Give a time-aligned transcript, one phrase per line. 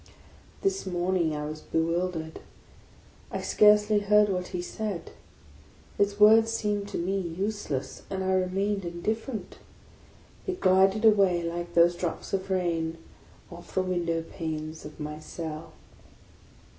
[0.63, 2.39] This morning I was bewildered;
[3.29, 5.11] I scarcely heard what he said;
[5.95, 9.59] his words seemed to me useless, and I remained indiffer ent;
[10.47, 12.97] they glided away like those drops of rain
[13.51, 15.71] off the window panes of my cell.